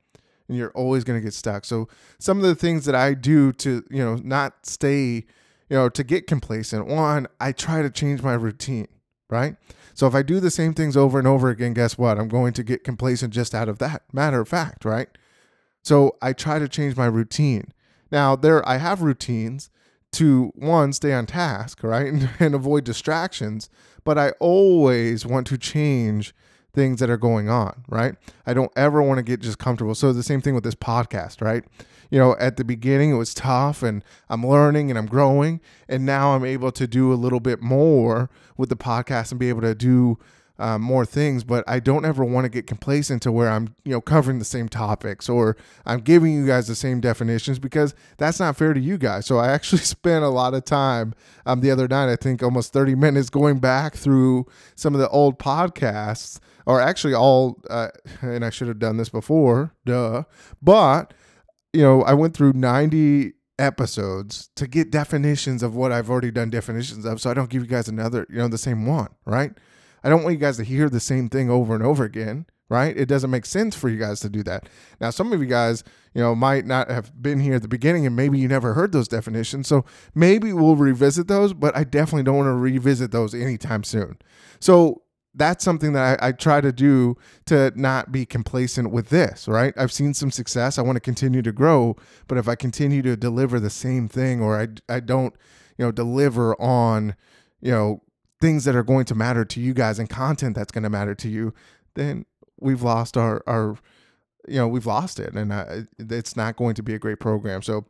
And 0.48 0.58
you're 0.58 0.72
always 0.72 1.04
going 1.04 1.18
to 1.18 1.24
get 1.24 1.32
stuck. 1.32 1.64
So 1.64 1.88
some 2.18 2.38
of 2.38 2.44
the 2.44 2.56
things 2.56 2.84
that 2.86 2.96
I 2.96 3.14
do 3.14 3.52
to, 3.52 3.84
you 3.88 4.04
know, 4.04 4.16
not 4.16 4.66
stay, 4.66 5.24
you 5.68 5.76
know, 5.76 5.88
to 5.88 6.02
get 6.02 6.26
complacent, 6.26 6.88
one, 6.88 7.28
I 7.38 7.52
try 7.52 7.82
to 7.82 7.90
change 7.90 8.20
my 8.20 8.34
routine, 8.34 8.88
right? 9.28 9.54
So 9.94 10.08
if 10.08 10.14
I 10.14 10.22
do 10.22 10.40
the 10.40 10.50
same 10.50 10.74
things 10.74 10.96
over 10.96 11.20
and 11.20 11.28
over 11.28 11.50
again, 11.50 11.72
guess 11.72 11.96
what? 11.96 12.18
I'm 12.18 12.28
going 12.28 12.52
to 12.54 12.64
get 12.64 12.82
complacent 12.82 13.32
just 13.32 13.54
out 13.54 13.68
of 13.68 13.78
that 13.78 14.02
matter 14.12 14.40
of 14.40 14.48
fact, 14.48 14.84
right? 14.84 15.08
So 15.82 16.16
I 16.20 16.32
try 16.32 16.58
to 16.58 16.68
change 16.68 16.96
my 16.96 17.06
routine. 17.06 17.72
Now, 18.12 18.36
there 18.36 18.66
I 18.68 18.78
have 18.78 19.02
routines 19.02 19.70
to 20.12 20.52
one 20.54 20.92
stay 20.92 21.12
on 21.12 21.26
task, 21.26 21.82
right? 21.82 22.06
And, 22.06 22.30
and 22.40 22.54
avoid 22.54 22.84
distractions, 22.84 23.68
but 24.04 24.18
I 24.18 24.30
always 24.40 25.24
want 25.24 25.46
to 25.48 25.58
change 25.58 26.34
things 26.72 27.00
that 27.00 27.10
are 27.10 27.16
going 27.16 27.48
on, 27.48 27.84
right? 27.88 28.14
I 28.46 28.54
don't 28.54 28.70
ever 28.76 29.02
want 29.02 29.18
to 29.18 29.22
get 29.22 29.40
just 29.40 29.58
comfortable. 29.58 29.94
So 29.94 30.12
the 30.12 30.22
same 30.22 30.40
thing 30.40 30.54
with 30.54 30.64
this 30.64 30.74
podcast, 30.74 31.42
right? 31.42 31.64
You 32.10 32.18
know, 32.18 32.36
at 32.38 32.56
the 32.56 32.64
beginning 32.64 33.10
it 33.10 33.14
was 33.16 33.34
tough 33.34 33.82
and 33.82 34.04
I'm 34.28 34.46
learning 34.46 34.90
and 34.90 34.98
I'm 34.98 35.06
growing 35.06 35.60
and 35.88 36.06
now 36.06 36.34
I'm 36.34 36.44
able 36.44 36.72
to 36.72 36.86
do 36.86 37.12
a 37.12 37.14
little 37.14 37.40
bit 37.40 37.60
more 37.60 38.30
with 38.56 38.68
the 38.68 38.76
podcast 38.76 39.30
and 39.30 39.40
be 39.40 39.48
able 39.48 39.62
to 39.62 39.74
do 39.74 40.18
uh, 40.60 40.78
more 40.78 41.06
things, 41.06 41.42
but 41.42 41.64
I 41.66 41.80
don't 41.80 42.04
ever 42.04 42.22
want 42.22 42.44
to 42.44 42.50
get 42.50 42.66
complacent 42.66 43.22
to 43.22 43.32
where 43.32 43.48
I'm, 43.48 43.74
you 43.82 43.92
know, 43.92 44.00
covering 44.02 44.38
the 44.38 44.44
same 44.44 44.68
topics 44.68 45.26
or 45.26 45.56
I'm 45.86 46.00
giving 46.00 46.34
you 46.34 46.46
guys 46.46 46.66
the 46.68 46.74
same 46.74 47.00
definitions 47.00 47.58
because 47.58 47.94
that's 48.18 48.38
not 48.38 48.56
fair 48.56 48.74
to 48.74 48.80
you 48.80 48.98
guys. 48.98 49.24
So 49.24 49.38
I 49.38 49.48
actually 49.48 49.78
spent 49.82 50.22
a 50.22 50.28
lot 50.28 50.52
of 50.52 50.66
time 50.66 51.14
um, 51.46 51.60
the 51.60 51.70
other 51.70 51.88
night, 51.88 52.12
I 52.12 52.16
think 52.16 52.42
almost 52.42 52.74
30 52.74 52.94
minutes 52.94 53.30
going 53.30 53.58
back 53.58 53.96
through 53.96 54.46
some 54.74 54.94
of 54.94 55.00
the 55.00 55.08
old 55.08 55.38
podcasts 55.38 56.38
or 56.66 56.78
actually 56.78 57.14
all, 57.14 57.62
uh, 57.70 57.88
and 58.20 58.44
I 58.44 58.50
should 58.50 58.68
have 58.68 58.78
done 58.78 58.98
this 58.98 59.08
before, 59.08 59.74
duh, 59.86 60.24
but, 60.60 61.14
you 61.72 61.82
know, 61.82 62.02
I 62.02 62.12
went 62.12 62.34
through 62.34 62.52
90 62.52 63.32
episodes 63.58 64.50
to 64.56 64.66
get 64.66 64.90
definitions 64.90 65.62
of 65.62 65.74
what 65.74 65.90
I've 65.90 66.10
already 66.10 66.30
done 66.30 66.50
definitions 66.50 67.04
of 67.04 67.20
so 67.20 67.30
I 67.30 67.34
don't 67.34 67.50
give 67.50 67.62
you 67.62 67.68
guys 67.68 67.88
another, 67.88 68.26
you 68.28 68.36
know, 68.36 68.48
the 68.48 68.58
same 68.58 68.86
one, 68.86 69.08
right? 69.24 69.52
I 70.02 70.08
don't 70.08 70.22
want 70.22 70.34
you 70.34 70.40
guys 70.40 70.56
to 70.58 70.64
hear 70.64 70.88
the 70.88 71.00
same 71.00 71.28
thing 71.28 71.50
over 71.50 71.74
and 71.74 71.84
over 71.84 72.04
again, 72.04 72.46
right? 72.68 72.96
It 72.96 73.06
doesn't 73.06 73.30
make 73.30 73.46
sense 73.46 73.76
for 73.76 73.88
you 73.88 73.98
guys 73.98 74.20
to 74.20 74.28
do 74.28 74.42
that. 74.44 74.68
Now, 75.00 75.10
some 75.10 75.32
of 75.32 75.40
you 75.40 75.46
guys, 75.46 75.84
you 76.14 76.20
know, 76.20 76.34
might 76.34 76.66
not 76.66 76.90
have 76.90 77.20
been 77.20 77.40
here 77.40 77.54
at 77.54 77.62
the 77.62 77.68
beginning 77.68 78.06
and 78.06 78.16
maybe 78.16 78.38
you 78.38 78.48
never 78.48 78.74
heard 78.74 78.92
those 78.92 79.08
definitions. 79.08 79.68
So 79.68 79.84
maybe 80.14 80.52
we'll 80.52 80.76
revisit 80.76 81.28
those, 81.28 81.52
but 81.52 81.76
I 81.76 81.84
definitely 81.84 82.24
don't 82.24 82.36
want 82.36 82.48
to 82.48 82.54
revisit 82.54 83.10
those 83.10 83.34
anytime 83.34 83.84
soon. 83.84 84.18
So 84.60 85.02
that's 85.34 85.64
something 85.64 85.92
that 85.92 86.20
I, 86.20 86.28
I, 86.28 86.32
try 86.32 86.60
to 86.60 86.72
do 86.72 87.16
to 87.46 87.72
not 87.76 88.10
be 88.10 88.26
complacent 88.26 88.90
with 88.90 89.10
this, 89.10 89.46
right? 89.46 89.72
I've 89.76 89.92
seen 89.92 90.12
some 90.12 90.30
success. 90.30 90.76
I 90.76 90.82
want 90.82 90.96
to 90.96 91.00
continue 91.00 91.40
to 91.42 91.52
grow, 91.52 91.96
but 92.26 92.36
if 92.36 92.48
I 92.48 92.56
continue 92.56 93.00
to 93.02 93.16
deliver 93.16 93.60
the 93.60 93.70
same 93.70 94.08
thing 94.08 94.42
or 94.42 94.60
I, 94.60 94.68
I 94.88 94.98
don't, 94.98 95.34
you 95.78 95.84
know, 95.84 95.92
deliver 95.92 96.60
on, 96.60 97.14
you 97.60 97.70
know, 97.70 98.02
things 98.40 98.64
that 98.64 98.74
are 98.74 98.82
going 98.82 99.04
to 99.06 99.14
matter 99.14 99.44
to 99.44 99.60
you 99.60 99.74
guys 99.74 99.98
and 99.98 100.08
content 100.08 100.56
that's 100.56 100.72
going 100.72 100.84
to 100.84 100.90
matter 100.90 101.14
to 101.14 101.28
you, 101.28 101.52
then 101.94 102.24
we've 102.58 102.82
lost 102.82 103.16
our 103.16 103.42
our 103.46 103.76
you 104.48 104.56
know 104.56 104.68
we've 104.68 104.86
lost 104.86 105.20
it, 105.20 105.34
and 105.34 105.52
uh, 105.52 105.82
it's 105.98 106.36
not 106.36 106.56
going 106.56 106.74
to 106.74 106.82
be 106.82 106.94
a 106.94 106.98
great 106.98 107.20
program. 107.20 107.62
So. 107.62 107.86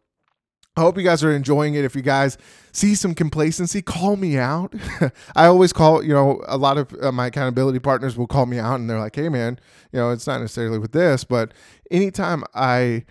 I 0.77 0.83
hope 0.83 0.97
you 0.97 1.03
guys 1.03 1.25
are 1.25 1.33
enjoying 1.33 1.75
it. 1.75 1.85
If 1.85 1.97
you 1.97 2.01
guys 2.01 2.39
see 2.71 2.95
some 2.95 3.13
complacency, 3.13 3.83
call 3.83 4.15
me 4.15 4.39
out. 4.39 4.73
I 5.37 5.47
always 5.47 5.73
call, 5.73 6.03
you 6.03 6.15
know, 6.15 6.41
a 6.47 6.57
lot 6.57 6.79
of 6.79 6.95
uh, 7.03 7.11
my 7.11 7.27
accountability 7.27 7.81
partners 7.81 8.17
will 8.17 8.29
call 8.29 8.47
me 8.47 8.61
out 8.61 8.77
and 8.77 8.89
they're 8.89 9.01
like, 9.01 9.17
hey, 9.17 9.29
man, 9.29 9.59
you 9.93 9.99
know, 9.99 10.11
it's 10.11 10.29
not 10.29 10.41
necessarily 10.41 10.79
with 10.79 10.93
this, 10.93 11.25
but 11.25 11.53
anytime 11.91 12.45
I 12.55 13.05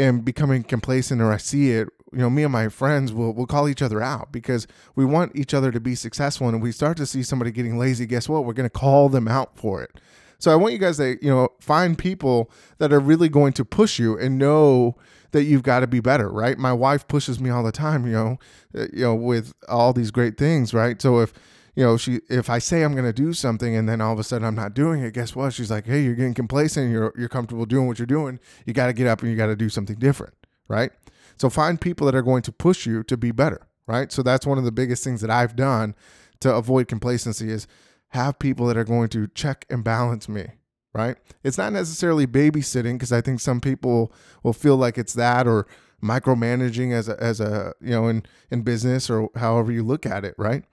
am 0.00 0.20
becoming 0.20 0.64
complacent 0.64 1.22
or 1.22 1.32
I 1.32 1.36
see 1.36 1.70
it, 1.70 1.88
you 2.16 2.22
know, 2.22 2.30
me 2.30 2.44
and 2.44 2.52
my 2.52 2.70
friends 2.70 3.12
will 3.12 3.34
will 3.34 3.46
call 3.46 3.68
each 3.68 3.82
other 3.82 4.00
out 4.02 4.32
because 4.32 4.66
we 4.94 5.04
want 5.04 5.36
each 5.36 5.52
other 5.52 5.70
to 5.70 5.78
be 5.78 5.94
successful. 5.94 6.48
And 6.48 6.56
if 6.56 6.62
we 6.62 6.72
start 6.72 6.96
to 6.96 7.04
see 7.04 7.22
somebody 7.22 7.50
getting 7.50 7.76
lazy, 7.76 8.06
guess 8.06 8.26
what? 8.26 8.46
We're 8.46 8.54
going 8.54 8.68
to 8.68 8.78
call 8.78 9.10
them 9.10 9.28
out 9.28 9.58
for 9.58 9.82
it. 9.82 10.00
So 10.38 10.50
I 10.50 10.56
want 10.56 10.72
you 10.72 10.78
guys 10.78 10.96
to, 10.96 11.18
you 11.22 11.30
know, 11.30 11.50
find 11.60 11.98
people 11.98 12.50
that 12.78 12.90
are 12.90 13.00
really 13.00 13.28
going 13.28 13.52
to 13.54 13.64
push 13.64 13.98
you 13.98 14.18
and 14.18 14.38
know 14.38 14.96
that 15.32 15.44
you've 15.44 15.62
got 15.62 15.80
to 15.80 15.86
be 15.86 16.00
better, 16.00 16.30
right? 16.30 16.56
My 16.56 16.72
wife 16.72 17.06
pushes 17.06 17.38
me 17.38 17.50
all 17.50 17.62
the 17.62 17.72
time, 17.72 18.06
you 18.06 18.12
know, 18.12 18.38
uh, 18.74 18.86
you 18.92 19.02
know, 19.02 19.14
with 19.14 19.52
all 19.68 19.92
these 19.92 20.10
great 20.10 20.38
things, 20.38 20.72
right? 20.72 21.00
So 21.00 21.20
if 21.20 21.34
you 21.74 21.84
know, 21.84 21.98
she 21.98 22.20
if 22.30 22.48
I 22.48 22.58
say 22.58 22.82
I'm 22.82 22.92
going 22.92 23.04
to 23.04 23.12
do 23.12 23.34
something 23.34 23.76
and 23.76 23.86
then 23.86 24.00
all 24.00 24.14
of 24.14 24.18
a 24.18 24.24
sudden 24.24 24.46
I'm 24.46 24.54
not 24.54 24.72
doing 24.72 25.02
it, 25.02 25.12
guess 25.12 25.36
what? 25.36 25.52
She's 25.52 25.70
like, 25.70 25.84
"Hey, 25.84 26.02
you're 26.02 26.14
getting 26.14 26.32
complacent. 26.32 26.90
You're 26.90 27.12
you're 27.18 27.28
comfortable 27.28 27.66
doing 27.66 27.86
what 27.86 27.98
you're 27.98 28.06
doing. 28.06 28.40
You 28.64 28.72
got 28.72 28.86
to 28.86 28.94
get 28.94 29.06
up 29.06 29.20
and 29.20 29.30
you 29.30 29.36
got 29.36 29.46
to 29.48 29.56
do 29.56 29.68
something 29.68 29.96
different." 29.98 30.32
Right? 30.68 30.90
So 31.38 31.50
find 31.50 31.80
people 31.80 32.06
that 32.06 32.14
are 32.14 32.22
going 32.22 32.42
to 32.42 32.52
push 32.52 32.86
you 32.86 33.02
to 33.04 33.16
be 33.16 33.30
better, 33.30 33.66
right? 33.86 34.10
So 34.10 34.22
that's 34.22 34.46
one 34.46 34.58
of 34.58 34.64
the 34.64 34.72
biggest 34.72 35.04
things 35.04 35.20
that 35.20 35.30
I've 35.30 35.56
done 35.56 35.94
to 36.40 36.54
avoid 36.54 36.88
complacency 36.88 37.50
is 37.50 37.66
have 38.10 38.38
people 38.38 38.66
that 38.66 38.76
are 38.76 38.84
going 38.84 39.08
to 39.10 39.26
check 39.28 39.66
and 39.68 39.82
balance 39.84 40.28
me, 40.28 40.46
right? 40.94 41.16
It's 41.42 41.58
not 41.58 41.72
necessarily 41.72 42.26
babysitting 42.26 42.94
because 42.94 43.12
I 43.12 43.20
think 43.20 43.40
some 43.40 43.60
people 43.60 44.12
will 44.42 44.52
feel 44.52 44.76
like 44.76 44.98
it's 44.98 45.14
that 45.14 45.46
or 45.46 45.66
micromanaging 46.02 46.92
as 46.92 47.08
a, 47.08 47.20
as 47.22 47.40
a 47.40 47.72
you 47.80 47.90
know 47.90 48.06
in 48.06 48.22
in 48.50 48.60
business 48.62 49.08
or 49.08 49.30
however 49.36 49.72
you 49.72 49.82
look 49.82 50.06
at 50.06 50.24
it, 50.24 50.34
right? 50.38 50.64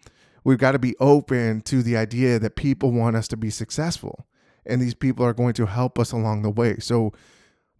We've 0.44 0.58
got 0.58 0.74
to 0.74 0.80
be 0.80 0.96
open 1.00 1.62
to 1.62 1.82
the 1.82 1.96
idea 1.96 2.38
that 2.40 2.56
people 2.56 2.92
want 2.92 3.16
us 3.16 3.28
to 3.30 3.38
be 3.38 3.50
successful 3.50 4.28
and 4.66 4.82
these 4.82 4.94
people 4.94 5.26
are 5.26 5.34
going 5.34 5.54
to 5.54 5.66
help 5.66 6.00
us 6.00 6.12
along 6.12 6.42
the 6.42 6.50
way. 6.50 6.78
So 6.80 7.14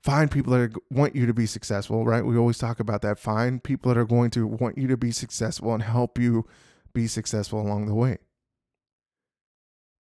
find 0.04 0.30
people 0.30 0.52
that 0.52 0.60
are, 0.60 0.72
want 0.92 1.16
you 1.16 1.26
to 1.26 1.34
be 1.34 1.46
successful, 1.46 2.06
right? 2.06 2.26
We 2.26 2.38
always 2.38 2.58
talk 2.58 2.80
about 2.80 3.02
that. 3.04 3.20
Find 3.20 3.64
people 3.64 3.94
that 3.94 4.00
are 4.00 4.06
going 4.06 4.32
to 4.32 4.46
want 4.46 4.78
you 4.78 4.88
to 4.88 4.98
be 4.98 5.12
successful 5.12 5.74
and 5.74 5.82
help 5.82 6.20
you 6.20 6.46
be 6.94 7.08
successful 7.08 7.62
along 7.62 7.88
the 7.88 7.96
way. 7.96 8.18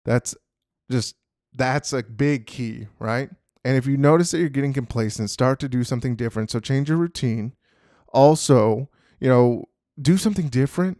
That's 0.04 0.34
just 0.90 1.14
that's 1.54 1.92
a 1.92 2.02
big 2.02 2.46
key, 2.46 2.88
right? 2.98 3.30
And 3.64 3.76
if 3.76 3.86
you 3.86 3.96
notice 3.96 4.30
that 4.30 4.38
you're 4.38 4.48
getting 4.48 4.72
complacent, 4.72 5.30
start 5.30 5.60
to 5.60 5.68
do 5.68 5.84
something 5.84 6.16
different. 6.16 6.50
So 6.50 6.58
change 6.58 6.88
your 6.88 6.98
routine. 6.98 7.52
Also, 8.08 8.88
you 9.20 9.28
know, 9.28 9.66
do 10.00 10.16
something 10.16 10.48
different, 10.48 10.98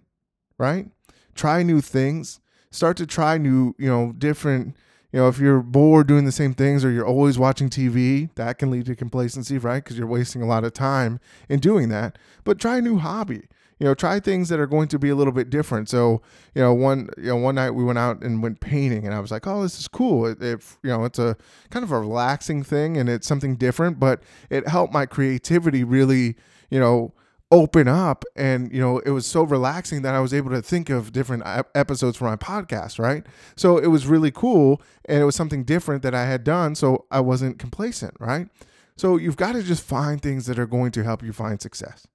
right? 0.59 0.89
Try 1.35 1.63
new 1.63 1.81
things. 1.81 2.41
Start 2.71 2.97
to 2.99 3.07
try 3.07 3.39
new, 3.39 3.75
you 3.79 3.89
know, 3.89 4.13
different 4.13 4.77
you 5.12 5.21
know, 5.21 5.28
if 5.28 5.38
you're 5.38 5.61
bored 5.61 6.07
doing 6.07 6.25
the 6.25 6.33
same 6.33 6.54
things 6.54 6.85
or 6.85 6.90
you're 6.90 7.07
always 7.07 7.38
watching 7.38 7.69
TV, 7.69 8.31
that 8.37 8.59
can 8.59 8.71
lead 8.71 8.87
to 8.87 8.97
complacency, 8.97 9.59
right? 9.59 9.85
Because 9.85 9.99
you're 9.99 10.07
wasting 10.07 10.40
a 10.40 10.47
lot 10.47 10.64
of 10.64 10.73
time 10.73 11.21
in 11.50 11.61
doing 11.61 11.90
that. 11.90 12.16
But 12.45 12.59
try 12.59 12.78
a 12.78 12.83
new 12.83 12.97
hobby. 12.99 13.42
You 13.78 13.88
know, 13.88 13.95
try 13.95 14.21
things 14.21 14.49
that 14.49 14.61
are 14.61 14.66
going 14.66 14.88
to 14.88 14.99
be 14.99 15.09
a 15.09 15.14
little 15.14 15.33
bit 15.33 15.50
different. 15.50 15.88
So, 15.88 16.23
you 16.54 16.62
know, 16.62 16.73
one 16.73 17.09
you 17.19 17.25
know 17.25 17.37
one 17.37 17.57
night 17.57 17.73
we 17.73 17.83
went 17.83 17.99
out 17.99 18.23
and 18.23 18.40
went 18.40 18.61
painting, 18.61 19.04
and 19.04 19.12
I 19.12 19.19
was 19.19 19.33
like, 19.33 19.45
"Oh, 19.45 19.62
this 19.62 19.81
is 19.81 19.88
cool." 19.88 20.25
It, 20.25 20.40
it 20.40 20.64
you 20.85 20.90
know, 20.90 21.04
it's 21.04 21.19
a 21.19 21.37
kind 21.71 21.83
of 21.83 21.90
a 21.90 21.99
relaxing 21.99 22.62
thing, 22.62 22.97
and 22.97 23.09
it's 23.09 23.26
something 23.26 23.57
different, 23.57 23.99
but 23.99 24.23
it 24.50 24.69
helped 24.69 24.92
my 24.92 25.04
creativity 25.04 25.83
really, 25.83 26.37
you 26.71 26.78
know, 26.78 27.12
open 27.53 27.87
up 27.87 28.25
and 28.35 28.73
you 28.73 28.81
know 28.81 28.99
it 29.01 29.11
was 29.11 29.27
so 29.27 29.43
relaxing 29.43 30.01
that 30.01 30.15
i 30.15 30.21
was 30.21 30.33
able 30.33 30.51
to 30.51 30.63
think 30.63 30.89
of 30.89 31.13
different 31.13 31.43
episodes 31.75 32.17
for 32.17 32.25
my 32.25 32.35
podcast 32.35 32.99
right? 32.99 33.27
So 33.57 33.77
it 33.77 33.89
was 33.89 34.07
really 34.07 34.31
cool 34.31 34.81
and 35.05 35.21
it 35.21 35.25
was 35.25 35.37
something 35.37 35.63
different 35.63 36.03
that 36.03 36.15
i 36.15 36.25
had 36.25 36.45
done 36.45 36.75
so 36.75 37.05
i 37.11 37.21
wasn't 37.21 37.59
complacent 37.59 38.15
right? 38.19 38.49
So 38.97 39.19
you've 39.19 39.37
got 39.37 39.53
to 39.53 39.63
just 39.63 39.85
find 39.85 40.21
things 40.21 40.47
that 40.47 40.59
are 40.59 40.67
going 40.67 40.93
to 40.93 41.05
help 41.05 41.23
you 41.23 41.33
find 41.33 41.61
success. 41.61 42.07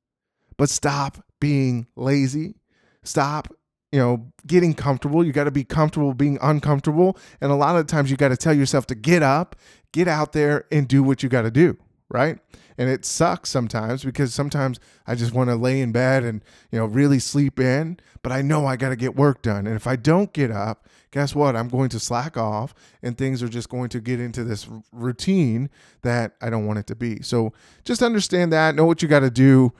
But 0.57 0.69
stop 0.69 1.23
being 1.39 1.87
lazy. 1.95 2.55
Stop 3.03 3.53
you 3.91 3.99
know 3.99 4.31
getting 4.47 4.73
comfortable. 4.73 5.23
You 5.23 5.33
got 5.33 5.45
to 5.45 5.51
be 5.51 5.63
comfortable 5.63 6.15
being 6.15 6.39
uncomfortable 6.41 7.15
and 7.41 7.51
a 7.51 7.55
lot 7.55 7.77
of 7.77 7.85
times 7.85 8.09
you 8.09 8.17
got 8.17 8.29
to 8.29 8.37
tell 8.37 8.53
yourself 8.53 8.87
to 8.87 8.95
get 8.95 9.21
up 9.21 9.55
get 9.93 10.07
out 10.07 10.33
there 10.33 10.65
and 10.71 10.87
do 10.87 11.03
what 11.03 11.21
you 11.21 11.29
got 11.29 11.43
to 11.43 11.51
do 11.51 11.77
right 12.09 12.39
and 12.77 12.89
it 12.89 13.05
sucks 13.05 13.49
sometimes 13.49 14.03
because 14.03 14.33
sometimes 14.33 14.79
I 15.07 15.15
just 15.15 15.33
want 15.33 15.49
to 15.49 15.55
lay 15.55 15.81
in 15.81 15.91
bed 15.91 16.23
and 16.23 16.43
you 16.71 16.77
know 16.77 16.85
really 16.85 17.19
sleep 17.19 17.59
in, 17.59 17.99
but 18.21 18.31
I 18.31 18.41
know 18.41 18.65
I 18.65 18.75
got 18.75 18.89
to 18.89 18.95
get 18.95 19.15
work 19.15 19.41
done. 19.41 19.65
And 19.65 19.75
if 19.75 19.87
I 19.87 19.95
don't 19.95 20.31
get 20.31 20.51
up, 20.51 20.87
guess 21.11 21.33
what? 21.33 21.55
I'm 21.55 21.69
going 21.69 21.89
to 21.89 21.99
slack 21.99 22.37
off 22.37 22.75
and 23.01 23.17
things 23.17 23.41
are 23.41 23.49
just 23.49 23.69
going 23.69 23.89
to 23.89 23.99
get 23.99 24.19
into 24.19 24.43
this 24.43 24.67
routine 24.91 25.69
that 26.03 26.35
I 26.41 26.49
don't 26.49 26.67
want 26.67 26.79
it 26.79 26.87
to 26.87 26.95
be. 26.95 27.21
So 27.23 27.53
just 27.83 28.03
understand 28.03 28.53
that, 28.53 28.75
know 28.75 28.85
what 28.85 29.01
you 29.01 29.07
got 29.07 29.21
to 29.21 29.31
do 29.31 29.73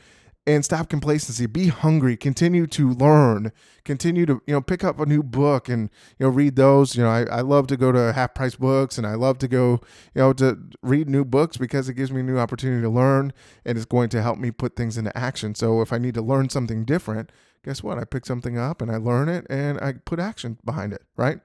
and 0.48 0.64
stop 0.64 0.88
complacency. 0.88 1.46
Be 1.46 1.68
hungry. 1.68 2.16
Continue 2.16 2.68
to 2.68 2.92
learn. 2.92 3.52
Continue 3.84 4.26
to 4.26 4.42
you 4.48 4.54
know 4.54 4.62
pick 4.62 4.84
up 4.84 4.98
a 5.00 5.06
new 5.06 5.22
book 5.22 5.68
and 5.68 5.90
you 6.18 6.26
know 6.26 6.30
read 6.30 6.56
those. 6.56 6.96
You 6.96 7.04
know 7.04 7.10
I, 7.10 7.24
I 7.26 7.42
love 7.42 7.68
to 7.68 7.78
go 7.78 7.92
to 7.92 8.14
half 8.14 8.34
price 8.34 8.56
books 8.56 8.98
and 8.98 9.06
i 9.06 9.14
love 9.14 9.38
to 9.40 9.48
go 9.48 9.82
you 10.16 10.22
know 10.22 10.34
to 10.34 10.58
read 10.82 11.10
new 11.10 11.26
books 11.26 11.58
because 11.58 11.90
it 11.90 11.96
gives 11.96 12.12
me 12.12 12.22
a 12.22 12.24
new 12.24 12.40
opportunity 12.40 12.82
to 12.82 12.90
learn 12.90 13.34
and 13.66 13.78
it's 13.78 13.86
going 13.86 14.10
to 14.10 14.22
help 14.22 14.40
me 14.40 14.50
put 14.50 14.76
things 14.76 14.98
into 14.98 15.16
action. 15.18 15.54
So 15.54 15.82
if 15.82 15.92
i 15.92 15.98
need 15.98 16.14
to 16.16 16.22
learn 16.22 16.50
something 16.50 16.86
different 16.86 17.32
guess 17.66 17.84
what? 17.84 17.98
I 17.98 18.06
pick 18.06 18.26
something 18.26 18.58
up 18.58 18.82
and 18.82 18.90
i 18.90 18.96
learn 18.96 19.28
it 19.28 19.46
and 19.50 19.78
i 19.82 19.94
put 19.94 20.20
action 20.20 20.58
behind 20.64 20.94
it 20.94 21.04
right? 21.18 21.42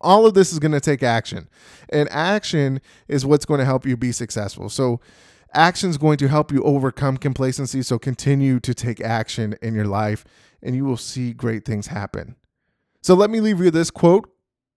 All 0.00 0.26
of 0.26 0.34
this 0.34 0.52
is 0.52 0.58
going 0.58 0.72
to 0.72 0.80
take 0.80 1.02
action 1.02 1.48
and 1.90 2.08
action 2.10 2.80
is 3.06 3.26
what's 3.26 3.44
going 3.44 3.58
to 3.58 3.66
help 3.66 3.86
you 3.86 3.96
be 3.96 4.12
successful. 4.12 4.68
So 4.68 5.00
Action 5.54 5.88
is 5.88 5.98
going 5.98 6.18
to 6.18 6.28
help 6.28 6.50
you 6.50 6.62
overcome 6.62 7.16
complacency. 7.16 7.82
So 7.82 7.98
continue 7.98 8.58
to 8.60 8.74
take 8.74 9.00
action 9.00 9.56
in 9.62 9.74
your 9.74 9.86
life 9.86 10.24
and 10.62 10.74
you 10.74 10.84
will 10.84 10.96
see 10.96 11.32
great 11.32 11.64
things 11.64 11.86
happen. 11.86 12.36
So 13.02 13.14
let 13.14 13.30
me 13.30 13.40
leave 13.40 13.60
you 13.60 13.70
this 13.70 13.90
quote 13.90 14.33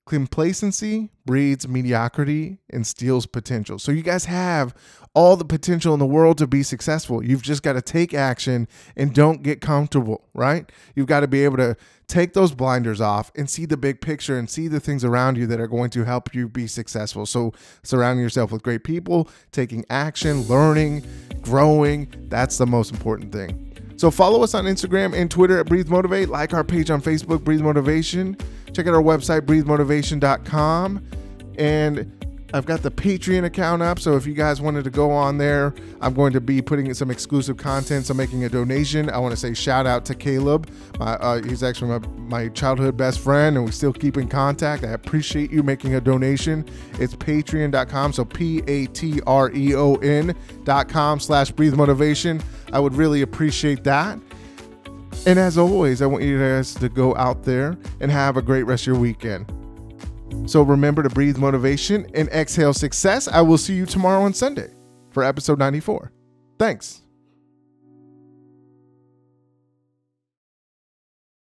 Complacency 0.07 1.11
breeds 1.25 1.67
mediocrity 1.67 2.59
and 2.69 2.87
steals 2.87 3.25
potential. 3.25 3.77
So, 3.77 3.91
you 3.91 4.01
guys 4.01 4.25
have 4.25 4.73
all 5.13 5.35
the 5.35 5.45
potential 5.45 5.93
in 5.93 5.99
the 5.99 6.05
world 6.05 6.37
to 6.37 6.47
be 6.47 6.63
successful. 6.63 7.23
You've 7.23 7.41
just 7.41 7.61
got 7.61 7.73
to 7.73 7.81
take 7.81 8.13
action 8.13 8.67
and 8.95 9.13
don't 9.13 9.43
get 9.43 9.61
comfortable, 9.61 10.23
right? 10.33 10.71
You've 10.95 11.07
got 11.07 11.21
to 11.21 11.27
be 11.27 11.43
able 11.43 11.57
to 11.57 11.75
take 12.07 12.33
those 12.33 12.53
blinders 12.53 13.01
off 13.01 13.31
and 13.35 13.49
see 13.49 13.65
the 13.65 13.75
big 13.75 13.99
picture 13.99 14.37
and 14.37 14.49
see 14.49 14.67
the 14.67 14.79
things 14.79 15.03
around 15.03 15.37
you 15.37 15.45
that 15.47 15.59
are 15.59 15.67
going 15.67 15.89
to 15.89 16.05
help 16.05 16.33
you 16.33 16.47
be 16.47 16.67
successful. 16.67 17.25
So, 17.25 17.53
surrounding 17.83 18.23
yourself 18.23 18.51
with 18.51 18.63
great 18.63 18.83
people, 18.83 19.29
taking 19.51 19.85
action, 19.89 20.43
learning, 20.43 21.03
growing 21.41 22.13
that's 22.29 22.57
the 22.57 22.65
most 22.65 22.91
important 22.91 23.31
thing. 23.31 23.66
So 23.97 24.11
follow 24.11 24.43
us 24.43 24.53
on 24.53 24.65
Instagram 24.65 25.13
and 25.15 25.29
Twitter 25.29 25.59
at 25.59 25.65
Breathe 25.65 25.89
Motivate. 25.89 26.29
Like 26.29 26.53
our 26.53 26.63
page 26.63 26.89
on 26.91 27.01
Facebook, 27.01 27.43
Breathe 27.43 27.61
Motivation. 27.61 28.37
Check 28.71 28.87
out 28.87 28.93
our 28.93 29.01
website, 29.01 29.41
breathemotivation.com. 29.41 31.03
And 31.57 32.27
I've 32.53 32.65
got 32.65 32.81
the 32.81 32.91
Patreon 32.91 33.43
account 33.43 33.81
up, 33.81 33.99
so 33.99 34.15
if 34.15 34.25
you 34.25 34.33
guys 34.33 34.61
wanted 34.61 34.85
to 34.85 34.89
go 34.89 35.11
on 35.11 35.37
there, 35.37 35.73
I'm 35.99 36.13
going 36.13 36.31
to 36.31 36.39
be 36.39 36.61
putting 36.61 36.87
in 36.87 36.95
some 36.95 37.11
exclusive 37.11 37.57
content. 37.57 38.05
So 38.05 38.13
making 38.13 38.45
a 38.45 38.49
donation. 38.49 39.09
I 39.09 39.17
want 39.17 39.31
to 39.31 39.37
say 39.37 39.53
shout 39.53 39.85
out 39.85 40.05
to 40.05 40.15
Caleb. 40.15 40.69
Uh, 40.99 41.41
he's 41.41 41.61
actually 41.61 41.99
my, 41.99 42.07
my 42.17 42.47
childhood 42.49 42.95
best 42.95 43.19
friend, 43.19 43.57
and 43.57 43.65
we 43.65 43.71
still 43.71 43.91
keep 43.91 44.15
in 44.15 44.29
contact. 44.29 44.85
I 44.85 44.91
appreciate 44.91 45.51
you 45.51 45.61
making 45.61 45.95
a 45.95 46.01
donation. 46.01 46.65
It's 46.99 47.15
patreon.com, 47.15 48.13
so 48.13 48.23
P 48.23 48.63
A 48.67 48.85
T 48.87 49.19
R 49.27 49.51
E 49.53 49.75
O 49.75 49.95
N.com 49.95 51.19
slash 51.19 51.51
breathe 51.51 51.75
motivation. 51.75 52.41
I 52.71 52.79
would 52.79 52.95
really 52.95 53.21
appreciate 53.21 53.83
that. 53.83 54.19
And 55.25 55.39
as 55.39 55.57
always, 55.57 56.01
I 56.01 56.05
want 56.05 56.23
you 56.23 56.39
guys 56.39 56.73
to 56.75 56.89
go 56.89 57.15
out 57.15 57.43
there 57.43 57.77
and 57.99 58.11
have 58.11 58.37
a 58.37 58.41
great 58.41 58.63
rest 58.63 58.83
of 58.83 58.87
your 58.87 58.99
weekend. 58.99 59.51
So 60.45 60.61
remember 60.61 61.03
to 61.03 61.09
breathe 61.09 61.37
motivation 61.37 62.09
and 62.13 62.29
exhale 62.29 62.73
success. 62.73 63.27
I 63.27 63.41
will 63.41 63.57
see 63.57 63.73
you 63.73 63.85
tomorrow 63.85 64.21
on 64.21 64.33
Sunday 64.33 64.73
for 65.11 65.23
episode 65.23 65.59
94. 65.59 66.11
Thanks. 66.59 67.01